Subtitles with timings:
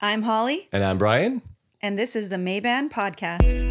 [0.00, 1.42] I'm Holly, And I'm Bryan.
[1.82, 3.66] and this is the Maeband Podcast.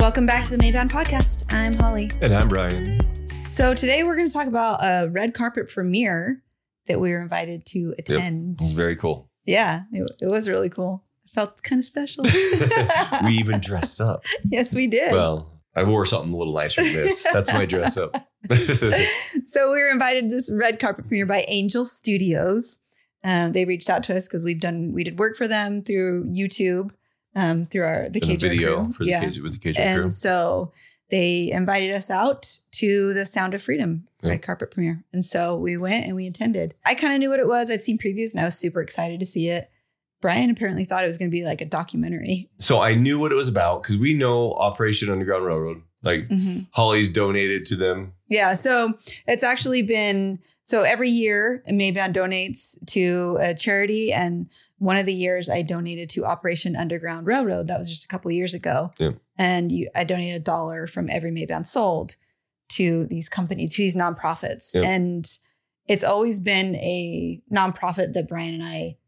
[0.00, 1.52] Welcome back to the Maeband Podcast.
[1.52, 2.10] I'm Holly.
[2.22, 3.00] And I'm Bryan.
[3.26, 6.42] So today we're going to talk about a red carpet premiere
[6.86, 8.60] that we were invited to attend.
[8.74, 9.28] Very cool.
[9.44, 11.04] Yeah, it, it was really cool.
[11.26, 12.24] I felt kind of special.
[13.24, 14.24] we even dressed up.
[14.44, 15.12] yes, we did.
[15.12, 17.26] Well, I wore something a little nicer than this.
[17.32, 18.14] That's my dress up.
[19.46, 22.78] so we were invited to this red carpet premiere by Angel Studios.
[23.24, 26.24] Um, they reached out to us because we've done we did work for them through
[26.26, 26.90] YouTube,
[27.34, 28.92] um, through our the the KJ video crew.
[28.92, 29.20] for the yeah.
[29.20, 30.10] cage with the and crew.
[30.10, 30.72] so
[31.10, 34.30] they invited us out to the Sound of Freedom Yeah.
[34.30, 36.74] red carpet premiere, and so we went and we attended.
[36.86, 37.70] I kind of knew what it was.
[37.70, 39.70] I'd seen previews, and I was super excited to see it.
[40.20, 42.50] Bryan apparently thought it was going to be like a documentary.
[42.58, 45.82] So I knew what it was about because we know Operation Underground Railroad.
[46.02, 46.66] Like Mhm.
[46.72, 48.12] Holly's donated to them.
[48.28, 48.94] Yeah, so
[49.26, 54.46] it's actually been so every year Maeband donates to a charity, and
[54.78, 57.66] one of the years I donated to Operation Underground Railroad.
[57.68, 59.12] That was just a couple years ago, Yeah.
[59.38, 62.16] and you, I donated a dollar from every Maeband sold
[62.70, 64.82] to these companies, to these nonprofits, Yeah.
[64.82, 65.26] and
[65.88, 68.98] it's always been a nonprofit that Bryan and I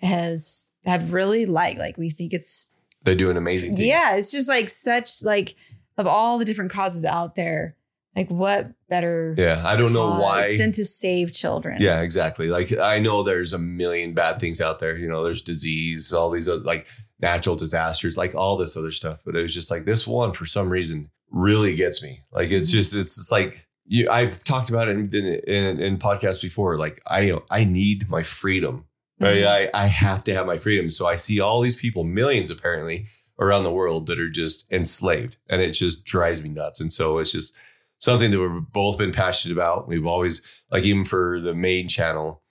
[0.00, 1.78] has have really liked.
[1.78, 2.68] Like we think it's
[3.04, 3.86] They do an amazing thing.
[3.86, 5.54] yeah, it's just like such like
[5.96, 7.76] of all the different causes out there,
[8.16, 9.62] like what better Yeah.
[9.64, 10.56] I don't know why.
[10.56, 11.78] than to save children.
[11.80, 12.48] Yeah, exactly.
[12.48, 14.96] Like I know there's a million bad things out there.
[14.96, 16.86] You know, there's disease, all these other like
[17.20, 19.20] natural disasters, like all this other stuff.
[19.24, 22.22] But it was just like this one for some reason really gets me.
[22.32, 22.74] Like it's Mhm.
[22.74, 24.08] just it's just like you.
[24.10, 25.14] I've talked about it in,
[25.46, 26.78] in in podcasts before.
[26.78, 28.86] Like I I need my freedom.
[29.20, 29.38] Right?
[29.38, 29.46] Mhm.
[29.46, 30.90] I I have to have my freedom.
[30.90, 33.06] So I see all these people, millions apparently
[33.40, 36.80] around the world that are just enslaved, and it just drives me nuts.
[36.80, 37.56] And so it's just
[37.98, 39.88] something that we've both been passionate about.
[39.88, 42.42] We've always like even for the main channel,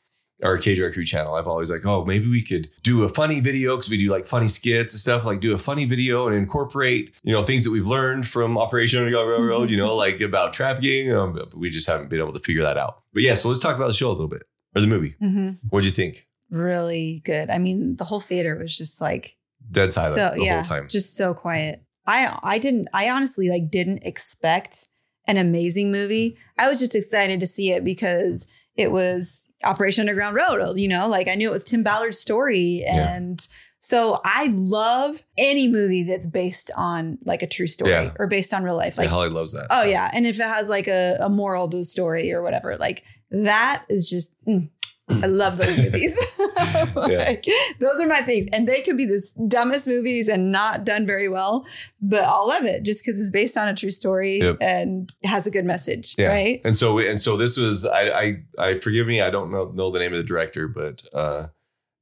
[0.44, 3.76] our KJR Crew channel, I've always like, oh, maybe we could do a funny video
[3.78, 5.24] because we do like funny skits and stuff.
[5.24, 9.00] Like do a funny video and incorporate, you know, things that we've learned from Operation
[9.00, 11.14] Underground Railroad, you know, like about trafficking.
[11.14, 13.04] Um, but we just haven't been able to figure that out.
[13.14, 14.44] But yeah, so let's talk about the show a little bit
[14.76, 15.16] or the movie.
[15.22, 15.60] Mhm.
[15.70, 16.28] What'd you think?
[16.50, 17.50] really good.
[17.50, 19.38] I mean, the whole theater was just like
[19.72, 20.88] Dead silent so the yeah, whole time.
[20.88, 21.82] just so quiet.
[22.06, 24.88] I I didn't I honestly like didn't expect
[25.28, 26.38] an amazing movie.
[26.60, 31.08] I was just excited to see it because it was Operation Underground Railroad, you know,
[31.08, 33.16] like I knew it was Tim Ballard's story Yeah.
[33.16, 33.40] and
[33.80, 38.12] so I love any movie that's based on like a true story Yeah.
[38.18, 38.96] or based on real life.
[38.96, 39.68] yeah, Like Holly loves that.
[39.70, 39.90] Oh so.
[39.90, 43.04] yeah, and if it has like a, a moral to the story or whatever, like
[43.32, 44.70] that is just mm,
[45.10, 46.18] I love those movies.
[46.96, 47.46] like,
[47.80, 51.28] Those are my things, and they can be the dumbest movies and not done very
[51.28, 51.66] well,
[52.02, 54.58] but I'll love it just because it's based on a true story Yep.
[54.62, 56.30] and has a good message, Yeah.
[56.30, 56.62] right?
[56.64, 59.92] And so and so this was I I I forgive me I don't know know
[59.92, 61.48] the name of the director but uh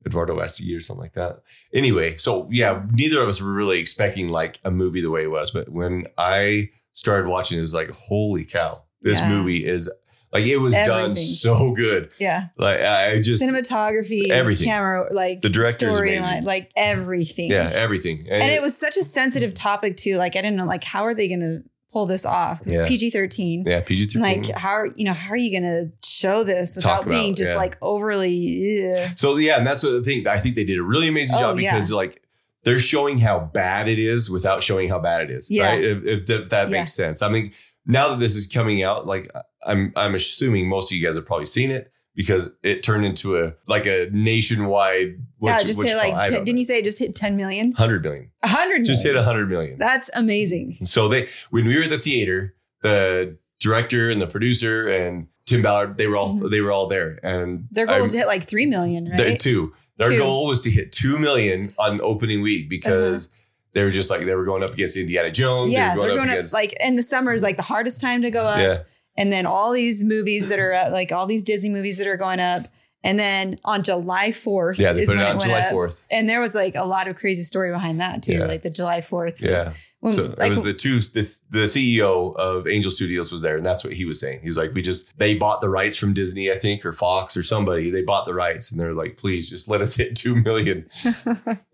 [0.05, 1.41] Eduardo Astigui or something like that.
[1.73, 5.31] Anyway, so yeah, neither of us were really expecting like a movie the way it
[5.31, 8.83] was, but when I started watching it, it was like holy cow.
[9.03, 9.29] This Yeah.
[9.29, 9.89] movie is
[10.33, 12.09] like it was done so good.
[12.19, 14.67] Yeah, Like I just cinematography, everything.
[14.67, 17.51] camera, like The director storyline, like everything.
[17.51, 18.27] yeah, everything.
[18.29, 20.17] and it was such a sensitive topic too.
[20.17, 22.61] Like I didn't know, like how are they going to pull this off?
[22.65, 22.81] Yeah.
[22.81, 23.63] It's PG thirteen.
[23.67, 24.21] yeah, PG-13.
[24.21, 27.51] like how are you know how are you gonna show this without about, being just
[27.51, 27.57] yeah.
[27.57, 29.11] like overly ugh.
[29.17, 30.27] So yeah, and that's the thing.
[30.27, 31.71] I think they did a really amazing Oh, job yeah.
[31.73, 32.21] because like
[32.63, 35.47] they're showing how bad it is without showing how bad it is.
[35.49, 35.67] Yeah.
[35.69, 35.83] Right.
[35.83, 36.79] If, if, if that Yeah.
[36.79, 37.21] makes sense.
[37.23, 37.51] I mean,
[37.87, 39.29] now that this is coming out, like
[39.65, 43.37] I'm I'm assuming most of you guys have probably seen it because it turned into
[43.37, 45.15] a like a nationwide.
[45.41, 48.31] yeah just hit like t- didn't you say it just hit 10 million hundred million?
[48.43, 49.77] a hundred Just hit a hundred million.
[49.77, 54.87] that's amazing So they when we were at the theater, the director and the producer
[54.89, 56.49] and Tim Ballard, they were all Mhm.
[56.49, 59.39] they were all there, and their goal I- was to hit like 3 million right
[59.39, 59.73] two.
[59.97, 60.17] Their Two.
[60.17, 63.29] goal was to hit two million on opening week because
[63.73, 65.71] they were just like they were going up against Indiana Jones.
[65.71, 67.63] yeah they were they're going going up against like in the summer is like the
[67.63, 68.79] hardest time to go up yeah,
[69.17, 72.17] and then all these movies that are uh, like all these disney movies that are
[72.17, 72.63] going up
[73.03, 74.93] and then on july 4th yeah.
[74.93, 75.71] They is put it out on went July up.
[75.71, 76.03] fourth.
[76.11, 78.45] and there was like a lot of crazy story behind that too Yeah.
[78.45, 80.99] like the july 4th Yeah, when, so like, it was the two.
[80.99, 84.39] This the CEO of Angel Studios was there, and that's what he was saying.
[84.41, 87.37] He was like, "We just they bought the rights from Disney, I think, or Fox
[87.37, 87.91] or somebody.
[87.91, 90.87] They bought the rights, and they're like, please just let us hit two million.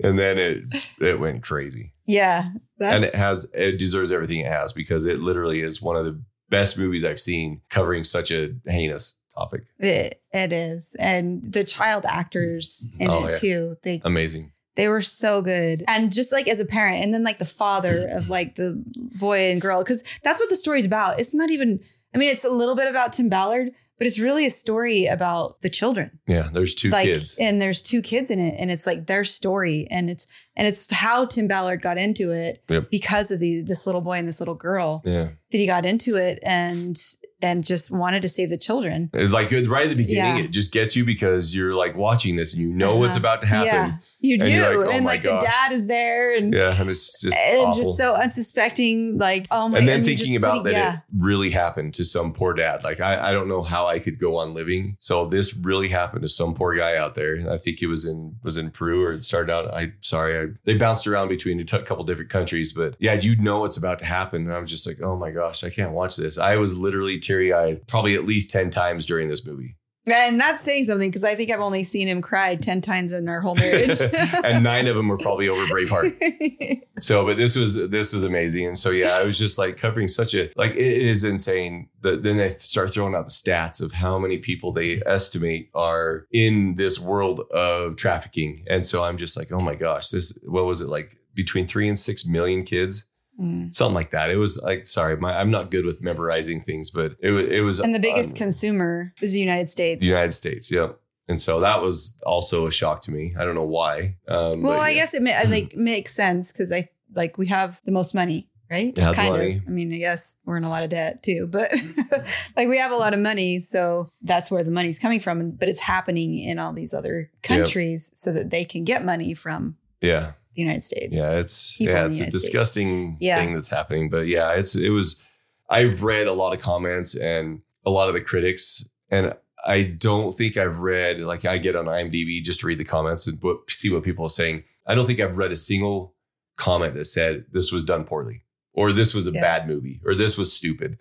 [0.04, 0.63] and then it
[1.00, 1.94] it went crazy.
[2.06, 5.95] yeah that's and it has it deserves everything it has because it literally is one
[5.95, 9.64] of the best movies I've seen covering such a heinous topic.
[9.80, 10.96] It, it is.
[11.00, 13.02] And the child actors mm-hmm.
[13.02, 13.40] in Oh, it yeah.
[13.40, 13.78] too.
[13.84, 14.52] They Amazing.
[14.76, 15.84] they were so good.
[15.88, 18.84] And just like as a parent, and then like the father of like the
[19.20, 21.20] boy and girl, because that's what the story's about.
[21.20, 21.80] It's not even,
[22.15, 25.62] I mean, it's a little bit about Tim Ballard, but it's really a story about
[25.62, 26.19] the children.
[26.27, 27.36] Yeah, there's two like, kids.
[27.39, 30.25] and there's two kids in it, and it's like their story, and it's
[30.56, 32.89] and it's how Tim Ballard got into it Yep.
[32.92, 36.15] because of the this little boy and this little girl Yeah, that he got into
[36.15, 36.95] it and
[37.42, 39.10] and just wanted to save the children.
[39.13, 40.44] it's like right at the beginning, Yeah.
[40.45, 43.19] it just gets you because you're like watching this and you know what's Uh-huh.
[43.19, 43.68] about to happen.
[43.68, 45.39] Yeah, you do, And and, like, oh my like gosh.
[45.42, 47.75] the dad is there, and Yeah, and it's just and awful.
[47.84, 50.94] just so unsuspecting, like oh my, and then you're thinking about putting- that yeah.
[50.98, 52.84] it really happened to some poor dad.
[52.84, 54.95] Like I, I don't know how I could go on living.
[55.00, 57.36] So this really happened to some poor guy out there.
[57.36, 59.74] And I think it was in was in Peru or it started out.
[59.74, 63.36] I sorry, I, they bounced around between a t- couple different countries, but yeah, you
[63.38, 64.44] know what's about to happen.
[64.44, 66.38] And I was just like, oh my gosh, I can't watch this.
[66.38, 69.75] I was literally teary eyed probably at least ten times during this movie,
[70.07, 73.27] And that's saying something because I think I've only seen him cry 10 times in
[73.27, 74.00] our whole marriage.
[74.44, 76.81] and nine of them were probably over Braveheart.
[77.00, 80.07] So, but this was this was amazing, and so yeah, I was just like covering
[80.07, 81.89] such a like it is insane.
[82.01, 86.25] That then they start throwing out the stats of how many people they estimate are
[86.31, 90.65] in this world of trafficking, and so I'm just like, oh my gosh, this what
[90.65, 93.07] was it like between three and six million kids,
[93.39, 93.74] Mm.
[93.74, 94.31] something like that.
[94.31, 97.62] It was like sorry, my, I'm not good with memorizing things, but it was it
[97.62, 100.01] was and the biggest um, consumer is the United States.
[100.01, 101.00] the United States, yep.
[101.28, 103.36] And so that was also a shock to me.
[103.38, 104.18] I don't know why.
[104.28, 104.95] Um, well, but I yeah.
[104.95, 108.94] guess it ma- like makes sense because I like we have the most money, right?
[108.98, 109.57] Yeah, kind money.
[109.57, 109.63] of.
[109.68, 111.72] I mean, I guess we're in a lot of debt too, but
[112.57, 115.51] like we have a lot of money, so that's where the money's coming from.
[115.51, 119.78] But it's happening in all these other countries so that they can get money from
[120.01, 120.31] yeah.
[120.57, 121.09] The United States.
[121.12, 122.44] Yeah, it's people yeah, it's a United States.
[122.44, 123.38] disgusting Yeah.
[123.39, 124.09] thing that's happening.
[124.09, 125.24] But yeah, it's it was.
[125.69, 129.33] I've read a lot of comments and a lot of the critics, and
[129.65, 133.27] I don't think I've read like I get on IMDb just to read the comments
[133.27, 134.63] and what, see what people are saying.
[134.86, 136.15] I don't think I've read a single
[136.57, 138.44] comment that said this was done poorly
[138.74, 139.42] or this was a Yeah.
[139.42, 140.98] bad movie or this was stupid.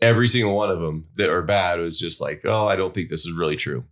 [0.00, 3.08] Every single one of them that are bad was just like, oh, I don't think
[3.08, 3.84] this is really true.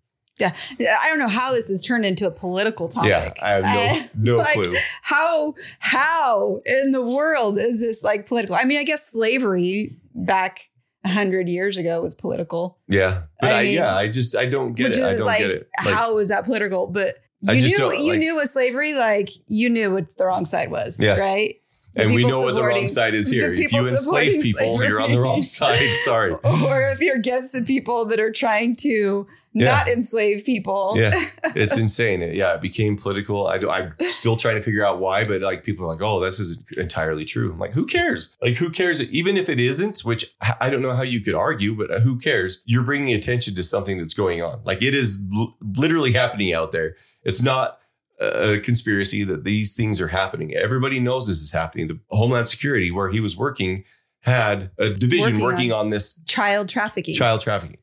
[0.79, 3.11] Yeah, I don't know how this has turned into a political topic.
[3.11, 4.75] Yeah, I have no no like, clue.
[5.03, 8.57] How how in the world is this like political?
[8.57, 10.61] I mean, I guess slavery back
[11.05, 12.79] a hundred years ago was political.
[12.89, 15.03] Yeah, but I I, mean, yeah, I just I don't get it.
[15.03, 15.69] I don't like, get it.
[15.85, 16.87] Like, how is that political?
[16.89, 20.71] But you knew you like- knew with slavery, like you knew what the wrong side
[20.71, 21.17] was, Yeah.
[21.17, 21.57] right?
[21.97, 23.53] And we know what the wrong side is here.
[23.53, 25.89] If you enslave people, you're on the wrong side.
[26.05, 26.33] Sorry.
[26.45, 29.67] Or if you're against the people that are trying to Yeah.
[29.67, 30.95] not enslave people.
[30.97, 31.13] Yeah,
[31.55, 32.23] it's insane.
[32.23, 33.47] It- yeah, it became political.
[33.47, 36.41] I, I'm still trying to figure out why, but like people are like, "Oh, this
[36.41, 38.35] is entirely true." I'm like, "Who cares?
[38.41, 39.03] Like, who cares?
[39.13, 42.01] Even if it isn't, which I I don't know how you could argue, but uh,
[42.01, 42.63] who cares?
[42.65, 44.63] You're bringing attention to something that's going on.
[44.65, 46.95] Like, it is l- literally happening out there.
[47.25, 47.79] It's not
[48.23, 50.55] a conspiracy that these things are happening.
[50.55, 51.89] Everybody knows this is happening.
[51.89, 53.85] The Homeland Security, where he was working,
[54.21, 57.15] had a division Working working, on- on this Child trafficking.
[57.15, 57.79] child trafficking.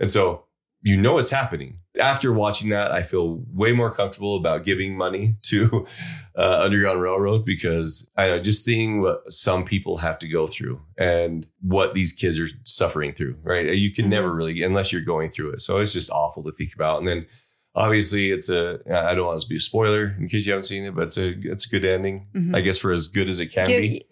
[0.00, 0.44] And so
[0.82, 1.78] you know it's happening.
[2.00, 5.86] After watching that, I feel way more comfortable about giving money to
[6.36, 10.80] uh, Underground Railroad because I know just seeing what some people have to go through
[10.98, 13.72] and what these kids are suffering through, right?
[13.72, 14.10] You can Mhm.
[14.10, 15.60] never really, unless you're going through it.
[15.60, 16.98] So it's just awful to think about.
[16.98, 17.26] And then
[17.74, 20.84] obviously it's a, I don't want to be a spoiler in case you haven't seen
[20.84, 22.54] it, but it's a, it's a good ending, Mhm.
[22.56, 24.02] I guess, for as good as it can Give- be.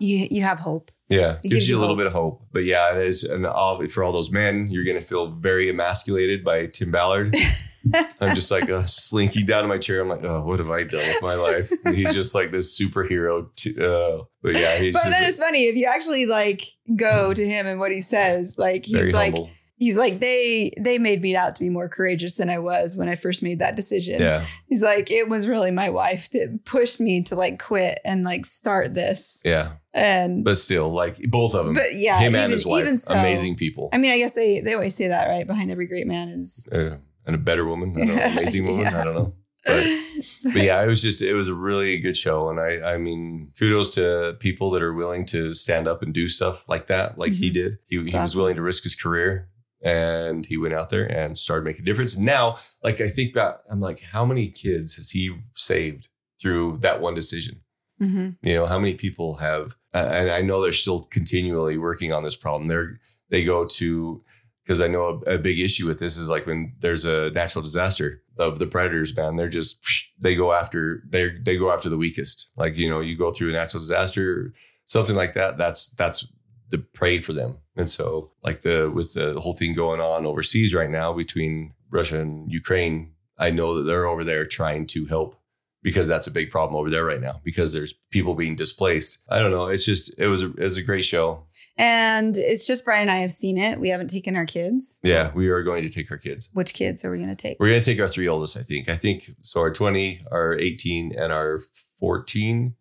[0.00, 0.90] you, you have hope.
[1.08, 1.98] Yeah, It gives, gives you a little hope.
[1.98, 2.42] bit of hope.
[2.52, 3.24] But yeah, it is.
[3.24, 7.34] And all, for all those men, you're going to feel very emasculated by Tim Ballard.
[8.20, 10.00] I'm just like uh, slinky down in my chair.
[10.00, 11.72] I'm like, oh, what have I done with my life?
[11.84, 13.48] And he's just like this superhero.
[13.56, 16.62] T- uh, but yeah, he's But like, it's funny if you actually like
[16.94, 18.54] go to him and what he says.
[18.58, 19.50] Like he's like humble.
[19.80, 23.08] He's like they they made me out to be more courageous than I was when
[23.08, 24.20] I first made that decision.
[24.20, 28.22] Yeah, He's like it was really my wife that pushed me to like quit and
[28.22, 29.42] like start this.
[29.44, 29.72] yeah.
[29.92, 33.12] And But still, like both of them, but yeah, him even, and his wife, so,
[33.12, 33.88] amazing people.
[33.92, 36.68] I mean, I guess they they always say that right behind every great man is.
[36.70, 38.84] Uh, and a better woman, know, amazing woman.
[38.84, 39.00] Yeah.
[39.00, 39.34] I don't know.
[39.66, 39.84] But
[40.54, 43.50] but yeah, it was just it was a really good show, and I I mean
[43.58, 47.32] kudos to people that are willing to stand up and do stuff like that, like
[47.32, 47.54] he Mhm.
[47.54, 47.78] did.
[47.88, 49.48] He, he was willing to risk his career,
[49.82, 52.16] and he went out there and started making a difference.
[52.16, 56.08] Now, like I think about, I'm like, how many kids has he saved
[56.40, 57.60] through that one decision?
[58.00, 58.36] Mhm.
[58.42, 62.22] You know, how many people have, uh, and I know they're still continually working on
[62.24, 62.68] this problem.
[62.68, 64.24] They're they go to
[64.64, 67.62] because I know a, a big issue with this is like when there's a natural
[67.62, 69.84] disaster of the predators, man, they're just
[70.18, 72.50] they go after they they go after the weakest.
[72.56, 74.52] Like you know, you go through a natural disaster,
[74.86, 75.58] something like that.
[75.58, 76.26] That's that's
[76.70, 77.58] the prey for them.
[77.76, 82.20] And so, like the with the whole thing going on overseas right now between Russia
[82.20, 85.36] and Ukraine, I know that they're over there trying to help
[85.82, 89.24] because that's a big problem over there right now because there's people being displaced.
[89.28, 89.68] I don't know.
[89.68, 91.46] It's just it was a, it was a great show.
[91.76, 93.80] And it's just Bryan and I have seen it.
[93.80, 95.00] We haven't taken our kids.
[95.02, 96.50] Yeah, we are going to take our kids.
[96.52, 97.58] Which kids are we going to take?
[97.58, 98.88] We're going to take our three oldest, I think.
[98.88, 101.60] I think so our 20, our 18 and our
[101.98, 102.74] 14.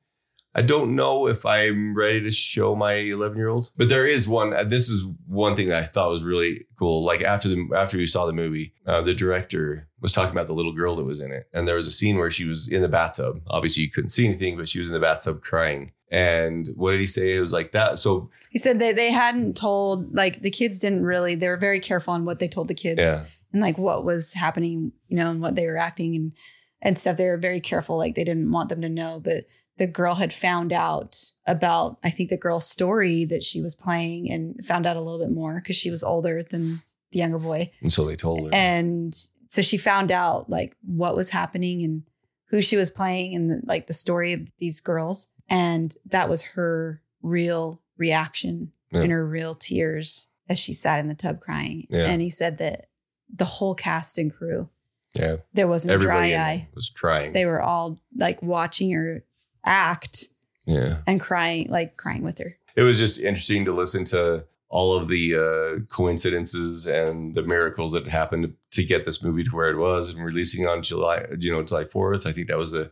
[0.55, 4.27] I don't know if I'm ready to show my 11 year old, but there is
[4.27, 4.53] one.
[4.53, 7.03] uh, This is one thing that I thought was really cool.
[7.03, 10.53] Like after the after we saw the movie, uh, the director was talking about the
[10.55, 12.81] little girl that was in it, and there was a scene where she was in
[12.81, 13.41] the bathtub.
[13.47, 15.91] Obviously, you couldn't see anything, but she was in the bathtub crying.
[16.11, 17.35] And what did he say?
[17.35, 17.99] It was like that.
[17.99, 21.79] So He said that they hadn't told, like the kids didn't really, they were very
[21.79, 25.29] careful on what they told the kids yeah, and like what was happening, you know,
[25.29, 26.31] and what they were acting and,
[26.81, 27.17] and stuff.
[27.17, 27.95] They were very careful.
[27.97, 29.43] Like they didn't want them to know, but
[29.79, 31.15] the girl had found out
[31.47, 35.19] about, I think the girl's story that she was playing and found out a little
[35.19, 36.81] bit more because she was older than
[37.11, 37.71] the younger boy.
[37.81, 38.49] and so they told her.
[38.53, 39.15] And
[39.47, 42.03] so she found out like what was happening and
[42.49, 45.27] who she was playing and the, like the story of these girls.
[45.49, 49.01] And that was her real reaction Yeah.
[49.01, 51.87] and her real tears as she sat in the tub crying.
[51.89, 52.05] Yeah.
[52.07, 52.89] And he said that
[53.33, 54.69] the whole cast and crew,
[55.15, 56.67] yeah, there wasn't a everybody dry eye.
[56.75, 57.33] was crying.
[57.33, 59.23] They were all like watching her
[59.65, 60.25] act
[60.65, 60.97] yeah.
[61.07, 62.57] and crying, like crying with her.
[62.75, 67.91] it was just interesting to listen to all of the uh, coincidences and the miracles
[67.91, 71.51] that happened to get this movie to where it was and releasing on July, you
[71.51, 72.27] know, July 4th.
[72.27, 72.91] I think that was the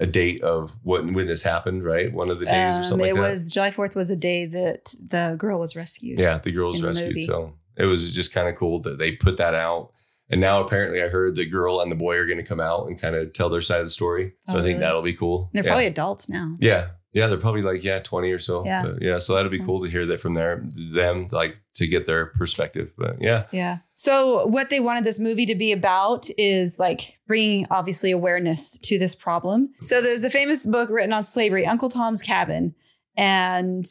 [0.00, 2.12] a date of when when this happened, right?
[2.12, 4.46] One of the days or Um, something it like was July 4th was a day
[4.46, 6.18] that the girl was rescued.
[6.18, 7.24] Yeah, the girl was rescued.
[7.24, 9.90] So it was just kind of cool that they put that out.
[10.30, 12.86] And now apparently I heard the girl and the boy are going to come out
[12.88, 14.34] and kind of tell their side of the story.
[14.42, 14.80] So Oh, I think really?
[14.80, 15.50] that'll be cool.
[15.54, 15.70] They're yeah.
[15.70, 16.56] probably adults now.
[16.60, 16.88] Yeah.
[17.14, 18.64] Yeah, they're probably like yeah, twenty or so.
[18.66, 18.82] Yeah.
[18.84, 19.18] But yeah.
[19.18, 22.92] So that'll be cool to hear that from their them, like to get their perspective.
[22.98, 23.78] But yeah, Yeah.
[23.94, 28.98] So what they wanted this movie to be about is like bringing obviously awareness to
[28.98, 29.70] this problem.
[29.80, 32.74] So there's a famous book written on slavery, Uncle Tom's Cabin,
[33.16, 33.84] and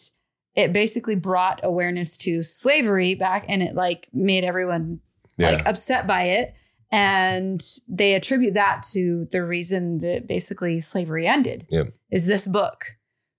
[0.56, 5.02] it basically brought awareness to slavery back and it like made everyone
[5.38, 6.54] yeah, like upset by it.
[6.92, 11.94] And they attribute that to the reason that basically slavery ended Yep.
[12.12, 12.86] is this book.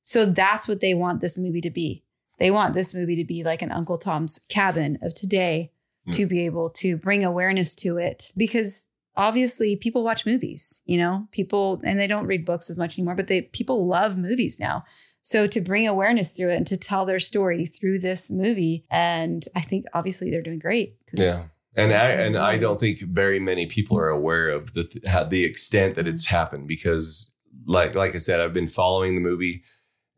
[0.02, 2.04] So that's what they want this movie to be.
[2.38, 5.72] They want this movie to be like an Uncle Tom's cabin of today
[6.06, 6.12] Mm.
[6.14, 11.26] to be able to bring awareness to it because obviously people watch movies, you know,
[11.32, 14.84] people and they don't read books as much anymore, but they people love movies now.
[15.22, 18.84] So to bring awareness through it and to tell their story through this movie.
[18.90, 20.96] And I think obviously they're doing great.
[21.12, 21.40] yeah.
[21.78, 25.24] And I and I don't think very many people are aware of the th- how,
[25.24, 27.30] the extent that it's happened because,
[27.66, 29.62] like like I said, I've been following the movie,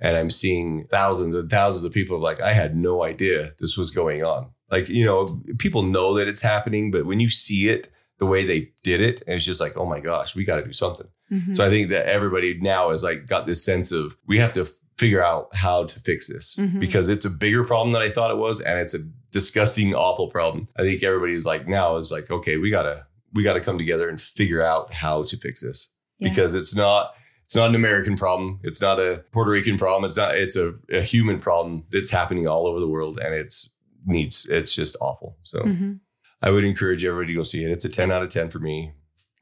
[0.00, 3.90] and I'm seeing thousands and thousands of people like I had no idea this was
[3.90, 4.50] going on.
[4.70, 7.88] Like you know, people know that it's happening, but when you see it
[8.18, 10.72] the way they did it, it's just like, oh my gosh, we got to do
[10.72, 11.08] something.
[11.32, 11.56] Mhm.
[11.56, 14.66] So I think that everybody now has like got this sense of we have to
[15.00, 16.78] figure out how to fix this Mhm.
[16.80, 19.00] because it's a bigger problem than I thought it was, and it's a
[19.32, 20.66] disgusting, awful problem.
[20.76, 24.20] I think everybody's like now is like, okay, we gotta we gotta come together and
[24.20, 25.88] figure out how to fix this
[26.18, 26.28] Yeah.
[26.28, 27.02] because it's not
[27.44, 30.74] it's not an American problem, it's not a Puerto Rican problem, it's not it's a,
[30.92, 33.70] a human problem that's happening all over the world, and it's
[34.06, 35.38] needs it's just awful.
[35.44, 36.00] So Mhm.
[36.42, 37.70] I would encourage everybody to go see it.
[37.70, 38.92] It's a ten out of ten for me.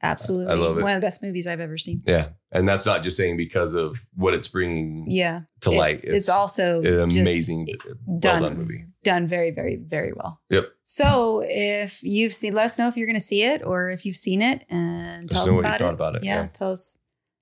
[0.01, 0.51] Absolutely.
[0.53, 0.83] I love it.
[0.83, 2.01] One of the best movies I've ever seen.
[2.07, 2.29] Yeah.
[2.51, 5.41] And that's not just saying because of what it's bringing Yeah.
[5.61, 5.93] to light.
[5.93, 7.67] It's, it's also an amazing,
[8.05, 8.85] well done, done movie.
[9.03, 10.41] done very, very, very well.
[10.49, 10.65] Yep.
[10.83, 14.05] So if you've seen, let us know if you're going to see it or if
[14.05, 15.93] you've seen it and tell us us know what you about thought it.
[15.93, 16.23] about it.
[16.23, 16.47] Yeah, Yeah.
[16.47, 16.97] Tell us,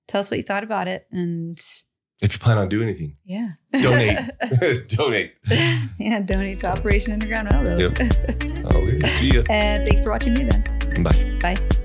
[0.08, 1.06] tell us what you thought about it.
[1.12, 1.56] And
[2.20, 3.50] If you plan on doing anything, yeah.
[3.80, 4.18] donate.
[4.88, 5.34] donate.
[5.98, 6.20] yeah.
[6.20, 7.80] Donate to Operation Underground Railroad.
[7.98, 8.44] Yep.
[8.68, 9.08] Okay.
[9.08, 9.44] See you.
[9.48, 11.02] and thanks for watching me, Ben.
[11.02, 11.38] Bye.
[11.40, 11.77] Bye.